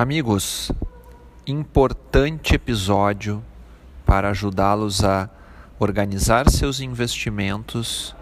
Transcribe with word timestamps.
Amigos, 0.00 0.72
importante 1.46 2.54
episódio 2.54 3.44
para 4.06 4.30
ajudá-los 4.30 5.04
a 5.04 5.28
organizar 5.78 6.48
seus 6.48 6.80
investimentos 6.80 8.16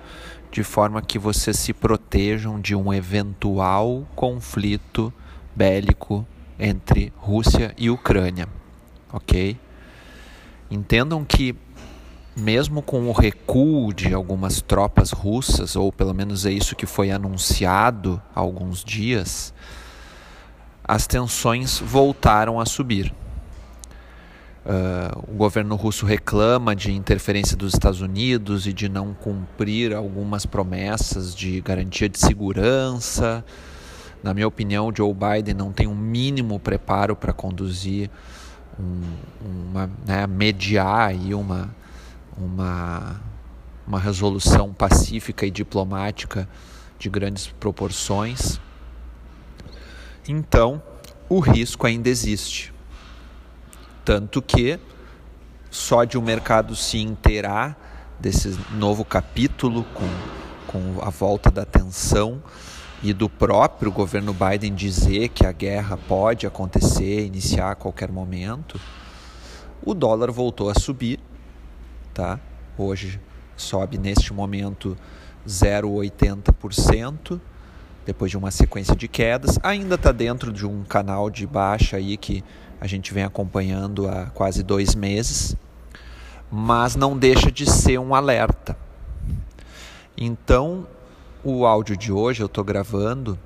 de 0.51 0.65
forma 0.65 1.01
que 1.01 1.21
vocês 1.21 1.57
se 1.57 1.73
protejam 1.73 2.61
de 2.61 2.75
um 2.75 2.93
eventual 2.93 4.05
conflito 4.17 5.13
bélico 5.55 6.27
entre 6.59 7.13
Rússia 7.17 7.73
e 7.79 7.89
Ucrânia, 7.89 8.49
ok? 9.13 9.57
Entendam 10.69 11.25
que 11.25 11.55
mesmo 12.37 12.83
com 12.83 13.09
o 13.09 13.13
recuo 13.13 13.95
de 13.95 14.13
algumas 14.13 14.61
tropas 14.61 15.13
russas, 15.13 15.77
ou 15.77 15.93
pelo 15.93 16.13
menos 16.13 16.45
é 16.45 16.51
isso 16.51 16.75
que 16.75 16.87
foi 16.87 17.13
anunciado 17.13 18.21
há 18.35 18.41
alguns 18.41 18.83
dias, 18.83 19.55
as 20.89 21.07
tensões 21.07 21.79
voltaram 21.79 22.59
a 22.59 22.65
subir. 22.65 23.15
Uh, 24.65 25.33
o 25.33 25.37
governo 25.37 25.77
russo 25.77 26.07
reclama 26.07 26.75
de 26.75 26.93
interferência 26.93 27.57
dos 27.57 27.75
Estados 27.75 28.01
Unidos 28.01 28.67
e 28.67 28.73
de 28.73 28.89
não 28.89 29.13
cumprir 29.15 29.95
algumas 29.95 30.47
promessas 30.47 31.35
de 31.35 31.61
garantia 31.61 32.09
de 32.09 32.19
segurança. 32.19 33.45
Na 34.23 34.33
minha 34.33 34.49
opinião, 34.49 34.91
Joe 34.95 35.15
Biden 35.15 35.55
não 35.55 35.73
tem 35.73 35.87
um 35.87 35.95
mínimo 35.95 36.59
preparo 36.59 37.15
para 37.15 37.33
conduzir, 37.33 38.11
um, 38.81 39.01
uma, 39.71 39.91
né, 40.07 40.27
mediar 40.27 41.11
aí 41.11 41.35
uma, 41.35 41.75
uma, 42.37 43.21
uma 43.87 44.01
resolução 44.01 44.73
pacífica 44.73 45.47
e 45.47 45.51
diplomática 45.51 46.49
de 46.99 47.09
grandes 47.09 47.47
proporções. 47.47 48.61
Então, 50.29 50.83
o 51.27 51.41
risco 51.41 51.87
ainda 51.87 52.11
existe. 52.11 52.73
Tanto 54.05 54.43
que 54.43 54.79
só 55.71 56.05
de 56.05 56.19
o 56.19 56.21
um 56.21 56.25
mercado 56.25 56.77
se 56.77 56.99
inteirar 56.99 57.77
desse 58.21 58.59
novo 58.73 59.05
capítulo 59.07 59.85
com, 59.95 60.09
com 60.67 61.03
a 61.03 61.09
volta 61.09 61.51
da 61.51 61.65
tensão 61.65 62.43
e 63.03 63.15
do 63.15 63.29
próprio 63.29 63.91
governo 63.91 64.35
Biden 64.35 64.75
dizer 64.75 65.29
que 65.29 65.47
a 65.47 65.53
guerra 65.53 65.97
pode 65.97 66.47
acontecer, 66.47 67.25
iniciar 67.25 67.71
a 67.71 67.75
qualquer 67.75 68.11
momento, 68.11 68.79
o 69.83 69.95
dólar 69.95 70.31
voltou 70.31 70.69
a 70.69 70.75
subir, 70.75 71.21
tá? 72.13 72.39
Hoje 72.77 73.21
sobe 73.57 73.97
neste 73.97 74.33
momento 74.33 74.97
0,80% 75.47 77.41
depois 78.09 78.31
de 78.31 78.39
uma 78.39 78.51
sequência 78.51 78.97
de 78.97 79.07
quedas. 79.07 79.59
Ainda 79.63 79.97
está 79.97 80.13
dentro 80.13 80.51
de 80.51 80.67
um 80.67 80.83
canal 80.83 81.29
de 81.29 81.47
baixa 81.47 81.99
aí 81.99 82.17
que 82.17 82.43
a 82.81 82.87
gente 82.87 83.13
vem 83.13 83.23
acompanhando 83.23 84.09
há 84.09 84.31
quase 84.33 84.63
dois 84.63 84.95
meses, 84.95 85.55
mas 86.51 86.97
não 86.97 87.19
deixa 87.19 87.53
de 87.53 87.71
ser 87.71 87.99
um 87.99 88.15
alerta. 88.15 88.75
Então, 90.17 90.87
o 91.45 91.67
áudio 91.67 91.99
de 91.99 92.11
hoje 92.11 92.43
eu 92.43 92.47
estou 92.47 92.65
gravando 92.65 93.39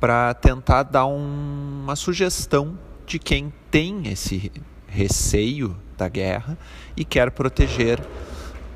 para 0.00 0.34
tentar 0.34 0.82
dar 0.82 1.06
um, 1.06 1.82
uma 1.84 1.94
sugestão 1.94 2.76
de 3.06 3.20
quem 3.20 3.52
tem 3.70 4.08
esse 4.08 4.50
receio 4.88 5.76
da 5.96 6.08
guerra 6.08 6.58
e 6.96 7.04
quer 7.04 7.30
proteger 7.30 8.00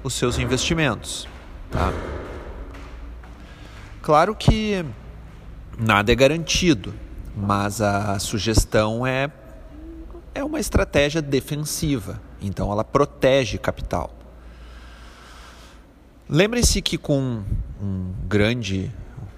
os 0.05 0.15
seus 0.15 0.39
investimentos. 0.39 1.27
Tá? 1.69 1.93
Claro 4.01 4.37
que 4.37 4.85
nada 5.79 6.13
é 6.13 6.15
garantido, 6.15 6.95
mas 7.37 7.81
a 7.81 8.19
sugestão 8.19 9.07
é, 9.07 9.31
é 10.35 10.45
uma 10.45 10.61
estratégia 10.61 11.23
defensiva, 11.23 12.21
então 12.41 12.71
ela 12.71 12.85
protege 12.85 13.59
capital. 13.59 14.15
Lembrem-se 16.29 16.81
que 16.81 16.97
com 16.97 17.43
um 17.81 18.13
grande, 18.27 18.91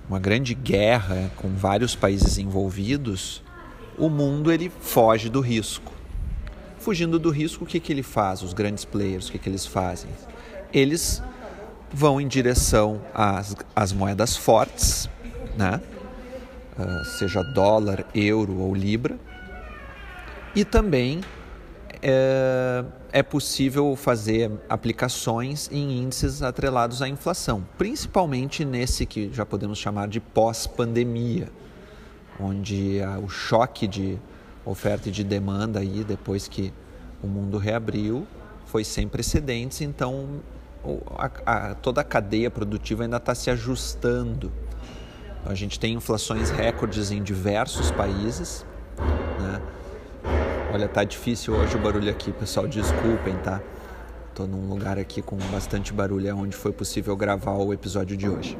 uma 0.08 0.20
grande 0.20 0.54
guerra 0.54 1.30
com 1.36 1.48
vários 1.48 1.94
países 1.94 2.38
envolvidos, 2.38 3.42
o 3.98 4.08
mundo 4.08 4.52
ele 4.52 4.70
foge 4.80 5.28
do 5.28 5.40
risco. 5.40 5.92
Fugindo 6.78 7.18
do 7.18 7.30
risco, 7.30 7.64
o 7.64 7.66
que, 7.66 7.80
que 7.80 7.92
ele 7.92 8.02
faz? 8.02 8.42
Os 8.42 8.52
grandes 8.52 8.84
players, 8.84 9.28
o 9.28 9.32
que, 9.32 9.38
que 9.38 9.48
eles 9.48 9.64
fazem? 9.64 10.10
Eles 10.72 11.22
vão 11.92 12.20
em 12.20 12.28
direção 12.28 13.00
às, 13.14 13.56
às 13.74 13.92
moedas 13.92 14.36
fortes, 14.36 15.08
né? 15.56 15.80
Uh, 16.78 17.04
seja 17.04 17.42
dólar, 17.42 18.04
euro 18.14 18.58
ou 18.58 18.74
libra. 18.74 19.18
E 20.54 20.64
também 20.64 21.20
é, 22.00 22.84
é 23.12 23.22
possível 23.22 23.96
fazer 23.96 24.50
aplicações 24.68 25.70
em 25.72 26.02
índices 26.02 26.42
atrelados 26.42 27.00
à 27.00 27.08
inflação, 27.08 27.66
principalmente 27.78 28.64
nesse 28.64 29.06
que 29.06 29.32
já 29.32 29.46
podemos 29.46 29.78
chamar 29.78 30.08
de 30.08 30.20
pós-pandemia, 30.20 31.48
onde 32.38 32.98
o 33.22 33.28
choque 33.28 33.86
de 33.86 34.18
oferta 34.64 35.08
e 35.08 35.12
de 35.12 35.24
demanda 35.24 35.80
aí 35.80 36.04
depois 36.04 36.46
que 36.46 36.72
o 37.22 37.26
mundo 37.26 37.58
reabriu 37.58 38.26
foi 38.66 38.84
sem 38.84 39.08
precedentes, 39.08 39.80
então 39.80 40.40
a, 41.16 41.30
a, 41.46 41.74
toda 41.74 42.00
a 42.00 42.04
cadeia 42.04 42.50
produtiva 42.50 43.04
ainda 43.04 43.16
está 43.16 43.34
se 43.34 43.50
ajustando 43.50 44.52
a 45.46 45.54
gente 45.54 45.78
tem 45.78 45.94
inflações 45.94 46.50
recordes 46.50 47.10
em 47.10 47.22
diversos 47.22 47.90
países. 47.90 48.64
Né? 48.98 49.60
Olha, 50.72 50.88
tá 50.88 51.04
difícil 51.04 51.54
hoje 51.54 51.76
o 51.76 51.78
barulho 51.78 52.10
aqui, 52.10 52.32
pessoal. 52.32 52.66
Desculpem, 52.66 53.36
tá? 53.42 53.60
Tô 54.34 54.46
num 54.46 54.68
lugar 54.68 54.98
aqui 54.98 55.22
com 55.22 55.36
bastante 55.52 55.92
barulho, 55.92 56.28
é 56.28 56.34
onde 56.34 56.56
foi 56.56 56.72
possível 56.72 57.16
gravar 57.16 57.52
o 57.52 57.72
episódio 57.72 58.16
de 58.16 58.28
hoje. 58.28 58.58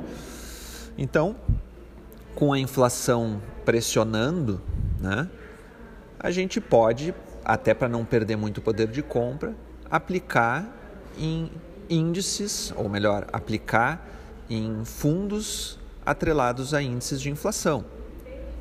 Então, 0.97 1.35
com 2.35 2.53
a 2.53 2.59
inflação 2.59 3.41
pressionando, 3.65 4.61
né? 5.01 5.29
A 6.21 6.31
gente 6.31 6.61
pode, 6.61 7.15
até 7.45 7.75
para 7.75 7.89
não 7.89 8.05
perder 8.05 8.37
muito 8.37 8.61
poder 8.61 8.89
de 8.89 9.03
compra, 9.03 9.55
aplicar 9.91 10.67
em 11.19 11.51
índices, 11.89 12.73
ou 12.77 12.89
melhor, 12.89 13.27
aplicar 13.33 14.07
em 14.49 14.85
fundos 14.85 15.79
atrelados 16.05 16.75
a 16.75 16.83
índices 16.83 17.21
de 17.21 17.31
inflação. 17.31 17.85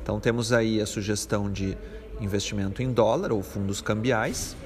Então 0.02 0.20
temos 0.20 0.52
aí 0.52 0.80
a 0.80 0.86
sugestão 0.86 1.50
de 1.50 1.76
investimento 2.20 2.82
em 2.82 2.92
dólar 2.92 3.32
ou 3.32 3.42
fundos 3.42 3.80
cambiais 3.80 4.56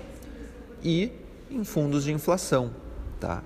e 0.83 1.13
em 1.51 1.65
fundos 1.65 2.05
de 2.05 2.13
inflação, 2.13 2.71
tá? 3.19 3.43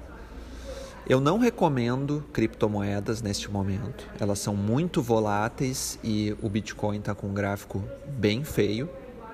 Eu 1.06 1.20
não 1.20 1.38
recomendo 1.38 2.24
criptomoedas 2.32 3.20
neste 3.20 3.50
momento. 3.50 4.06
Elas 4.20 4.38
são 4.38 4.54
muito 4.54 5.02
voláteis 5.02 5.98
e 6.02 6.36
o 6.40 6.48
Bitcoin 6.48 6.98
está 6.98 7.14
com 7.14 7.28
um 7.28 7.34
gráfico 7.34 7.82
bem 8.06 8.44
feio, 8.44 8.88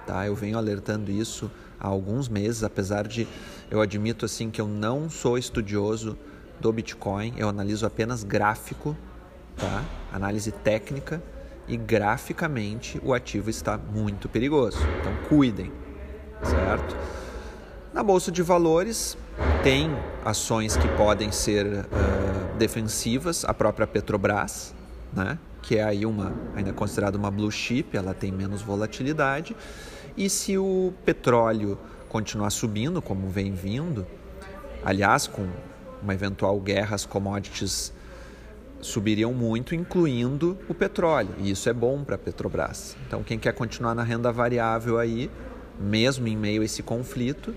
tá? 0.06 0.26
Eu 0.26 0.34
venho 0.34 0.56
alertando 0.56 1.10
isso 1.10 1.50
há 1.78 1.86
alguns 1.86 2.28
meses, 2.28 2.62
apesar 2.62 3.06
de 3.06 3.28
eu 3.70 3.80
admito 3.80 4.24
assim 4.24 4.50
que 4.50 4.60
eu 4.60 4.66
não 4.66 5.10
sou 5.10 5.36
estudioso 5.36 6.16
do 6.58 6.72
Bitcoin, 6.72 7.34
eu 7.36 7.48
analiso 7.48 7.86
apenas 7.86 8.24
gráfico 8.24 8.96
tá? 9.58 9.84
Análise 10.12 10.52
técnica 10.52 11.22
e 11.66 11.76
graficamente 11.76 13.00
o 13.04 13.12
ativo 13.12 13.50
está 13.50 13.76
muito 13.76 14.28
perigoso. 14.28 14.78
Então 15.00 15.12
cuidem, 15.28 15.70
certo? 16.42 16.96
Na 17.92 18.02
bolsa 18.02 18.30
de 18.30 18.42
valores 18.42 19.18
tem 19.62 19.90
ações 20.24 20.76
que 20.76 20.88
podem 20.88 21.32
ser 21.32 21.66
uh, 21.66 22.56
defensivas, 22.56 23.44
a 23.44 23.52
própria 23.52 23.86
Petrobras, 23.86 24.74
né? 25.12 25.38
que 25.62 25.76
é 25.76 25.82
aí 25.82 26.06
uma 26.06 26.32
ainda 26.54 26.72
considerada 26.72 27.18
uma 27.18 27.30
blue 27.30 27.50
chip, 27.50 27.96
ela 27.96 28.14
tem 28.14 28.32
menos 28.32 28.62
volatilidade. 28.62 29.56
E 30.16 30.30
se 30.30 30.56
o 30.56 30.92
petróleo 31.04 31.78
continuar 32.08 32.50
subindo, 32.50 33.02
como 33.02 33.28
vem 33.28 33.52
vindo, 33.52 34.06
aliás, 34.84 35.26
com 35.26 35.46
uma 36.02 36.14
eventual 36.14 36.58
guerra 36.60 36.94
às 36.94 37.04
commodities 37.04 37.92
subiriam 38.80 39.32
muito, 39.32 39.74
incluindo 39.74 40.56
o 40.68 40.74
petróleo. 40.74 41.30
E 41.38 41.50
isso 41.50 41.68
é 41.68 41.72
bom 41.72 42.04
para 42.04 42.14
a 42.14 42.18
Petrobras. 42.18 42.96
Então, 43.06 43.22
quem 43.22 43.38
quer 43.38 43.52
continuar 43.52 43.94
na 43.94 44.02
renda 44.02 44.30
variável 44.32 44.98
aí, 44.98 45.30
mesmo 45.78 46.28
em 46.28 46.36
meio 46.36 46.62
a 46.62 46.64
esse 46.64 46.82
conflito, 46.82 47.54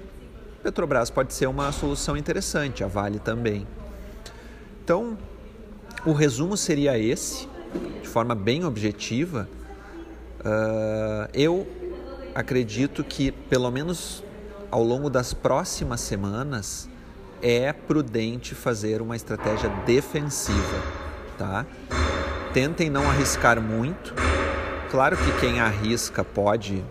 Petrobras 0.63 1.09
pode 1.09 1.33
ser 1.33 1.47
uma 1.47 1.71
solução 1.71 2.15
interessante, 2.15 2.83
a 2.83 2.87
Vale 2.87 3.19
também. 3.19 3.67
Então, 4.83 5.17
o 6.05 6.13
resumo 6.13 6.55
seria 6.55 6.97
esse, 6.97 7.47
de 8.01 8.07
forma 8.07 8.35
bem 8.35 8.63
objetiva. 8.63 9.47
Uh, 10.39 11.29
eu 11.33 11.67
acredito 12.33 13.03
que, 13.03 13.31
pelo 13.31 13.69
menos 13.71 14.23
ao 14.69 14.83
longo 14.83 15.09
das 15.09 15.33
próximas 15.33 16.01
semanas, 16.01 16.89
é 17.41 17.73
prudente 17.73 18.55
fazer 18.55 19.01
uma 19.01 19.15
estratégia 19.15 19.69
defensiva 19.85 21.10
tá? 21.41 21.65
Tentem 22.53 22.87
não 22.87 23.09
arriscar 23.09 23.59
muito. 23.59 24.13
Claro 24.91 25.17
que 25.17 25.39
quem 25.39 25.59
arrisca 25.59 26.23
pode 26.23 26.83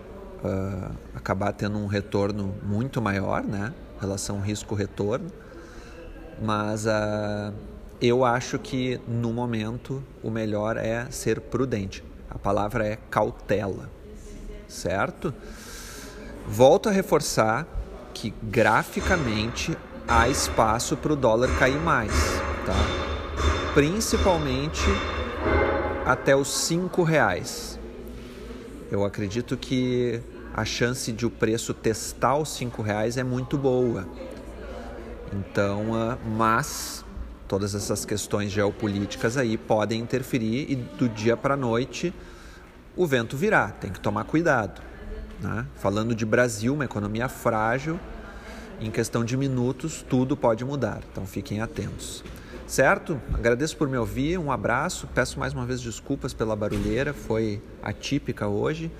uh, 0.43 0.91
acabar 1.15 1.53
tendo 1.53 1.77
um 1.77 1.87
retorno 1.87 2.53
muito 2.61 3.01
maior, 3.01 3.43
né? 3.43 3.73
Relação 3.99 4.41
risco-retorno. 4.41 5.31
Mas 6.41 6.85
uh, 6.85 7.53
eu 8.01 8.25
acho 8.25 8.59
que 8.59 8.99
no 9.07 9.31
momento 9.31 10.03
o 10.21 10.29
melhor 10.29 10.75
é 10.75 11.05
ser 11.09 11.39
prudente. 11.39 12.03
A 12.29 12.37
palavra 12.37 12.85
é 12.85 12.97
cautela, 13.09 13.89
certo? 14.67 15.33
Volto 16.45 16.89
a 16.89 16.91
reforçar 16.91 17.65
que 18.13 18.33
graficamente 18.43 19.77
há 20.07 20.27
espaço 20.27 20.97
para 20.97 21.13
o 21.13 21.15
dólar 21.15 21.47
cair 21.57 21.79
mais, 21.79 22.11
tá? 22.65 23.20
Principalmente 23.73 24.81
até 26.05 26.35
os 26.35 26.49
cinco 26.49 27.03
reais. 27.03 27.79
Eu 28.91 29.05
acredito 29.05 29.55
que 29.55 30.21
a 30.53 30.65
chance 30.65 31.09
de 31.13 31.25
o 31.25 31.29
preço 31.29 31.73
testar 31.73 32.35
os 32.35 32.49
cinco 32.49 32.81
reais 32.81 33.15
é 33.15 33.23
muito 33.23 33.57
boa. 33.57 34.05
Então, 35.31 35.91
uh, 35.91 36.17
mas 36.37 37.05
todas 37.47 37.73
essas 37.73 38.03
questões 38.03 38.51
geopolíticas 38.51 39.37
aí 39.37 39.57
podem 39.57 40.01
interferir 40.01 40.69
e 40.69 40.75
do 40.75 41.07
dia 41.07 41.37
para 41.37 41.53
a 41.53 41.57
noite 41.57 42.13
o 42.97 43.07
vento 43.07 43.37
virá. 43.37 43.69
Tem 43.69 43.89
que 43.89 44.01
tomar 44.01 44.25
cuidado. 44.25 44.81
Né? 45.39 45.65
Falando 45.75 46.13
de 46.13 46.25
Brasil, 46.25 46.73
uma 46.73 46.83
economia 46.83 47.29
frágil, 47.29 47.97
em 48.81 48.91
questão 48.91 49.23
de 49.23 49.37
minutos 49.37 50.05
tudo 50.09 50.35
pode 50.35 50.65
mudar. 50.65 50.99
Então 51.09 51.25
fiquem 51.25 51.61
atentos. 51.61 52.21
Certo? 52.67 53.19
Agradeço 53.33 53.75
por 53.75 53.87
me 53.89 53.97
ouvir, 53.97 54.37
um 54.37 54.51
abraço. 54.51 55.07
Peço 55.13 55.39
mais 55.39 55.53
uma 55.53 55.65
vez 55.65 55.81
desculpas 55.81 56.33
pela 56.33 56.55
barulheira, 56.55 57.13
foi 57.13 57.61
atípica 57.83 58.47
hoje, 58.47 58.91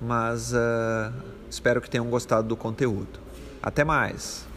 mas 0.00 0.52
uh, 0.52 1.12
espero 1.50 1.80
que 1.80 1.90
tenham 1.90 2.06
gostado 2.06 2.46
do 2.48 2.56
conteúdo. 2.56 3.18
Até 3.62 3.84
mais! 3.84 4.48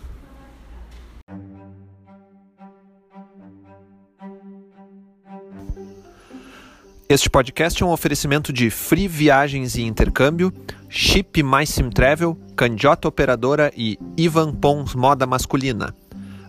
Este 7.09 7.29
podcast 7.29 7.83
é 7.83 7.85
um 7.85 7.91
oferecimento 7.91 8.51
de 8.51 8.71
Free 8.71 9.07
Viagens 9.07 9.75
e 9.75 9.83
Intercâmbio, 9.83 10.51
Chip 10.89 11.43
Mais 11.43 11.69
Sim 11.69 11.89
Travel, 11.89 12.35
Candiota 12.55 13.07
Operadora 13.07 13.71
e 13.77 13.99
Ivan 14.17 14.51
Pons 14.55 14.95
Moda 14.95 15.27
Masculina. 15.27 15.93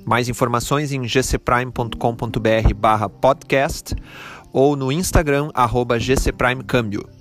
Mais 0.04 0.28
informações 0.28 0.92
em 0.92 1.02
gcprime.com.br 1.02 2.74
barra 2.76 3.08
podcast 3.08 3.94
ou 4.52 4.76
no 4.76 4.92
Instagram 4.92 5.50
arroba 5.54 5.98
gcprimecâmbio. 5.98 7.13